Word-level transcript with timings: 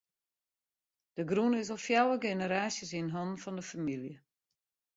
De 1.15 1.21
grûn 1.29 1.59
is 1.61 1.69
al 1.73 1.81
fjouwer 1.85 2.19
generaasjes 2.27 2.91
yn 2.99 3.13
hannen 3.15 3.41
fan 3.43 3.57
de 3.57 3.63
famylje. 3.71 4.15